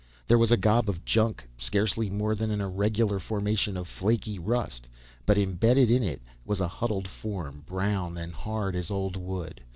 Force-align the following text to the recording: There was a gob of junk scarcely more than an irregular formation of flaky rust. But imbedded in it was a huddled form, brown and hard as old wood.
There 0.27 0.39
was 0.39 0.49
a 0.51 0.57
gob 0.57 0.89
of 0.89 1.05
junk 1.05 1.47
scarcely 1.59 2.09
more 2.09 2.33
than 2.33 2.49
an 2.49 2.59
irregular 2.59 3.19
formation 3.19 3.77
of 3.77 3.87
flaky 3.87 4.39
rust. 4.39 4.87
But 5.27 5.37
imbedded 5.37 5.91
in 5.91 6.01
it 6.01 6.23
was 6.43 6.59
a 6.59 6.67
huddled 6.67 7.07
form, 7.07 7.61
brown 7.67 8.17
and 8.17 8.33
hard 8.33 8.75
as 8.75 8.89
old 8.89 9.15
wood. 9.15 9.61